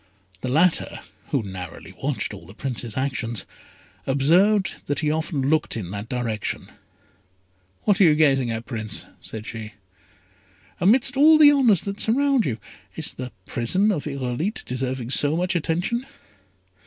The 0.39 0.49
latter, 0.49 1.01
who 1.27 1.43
narrowly 1.43 1.91
watched 2.01 2.33
all 2.33 2.47
the 2.47 2.55
Prince's 2.55 2.97
actions, 2.97 3.45
observed 4.07 4.77
that 4.87 5.01
he 5.01 5.11
often 5.11 5.47
looked 5.47 5.77
in 5.77 5.91
that 5.91 6.09
direction. 6.09 6.71
"What 7.83 8.01
are 8.01 8.05
you 8.05 8.15
gazing 8.15 8.49
at, 8.49 8.65
Prince?" 8.65 9.05
said 9.19 9.45
she. 9.45 9.73
"Amidst 10.79 11.17
all 11.17 11.37
the 11.37 11.51
honours 11.51 11.81
that 11.81 11.99
surround 11.99 12.47
you, 12.47 12.57
is 12.95 13.13
the 13.13 13.31
prison 13.45 13.91
of 13.91 14.07
Irolite 14.07 14.65
deserving 14.65 15.11
so 15.11 15.37
much 15.37 15.55
attention?" 15.55 16.07